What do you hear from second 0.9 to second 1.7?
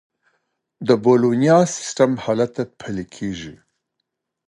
بولونیا